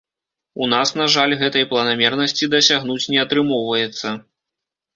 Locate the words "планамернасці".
1.75-2.51